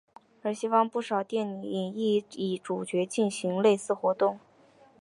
[0.41, 4.39] 而西方不少电影亦以主角进行类似活动。